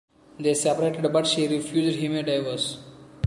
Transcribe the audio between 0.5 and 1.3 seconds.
separated but